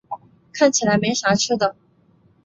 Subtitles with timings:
[0.53, 1.75] 看起来没啥吃的